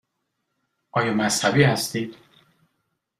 [0.91, 2.15] آیا مذهبی هستید؟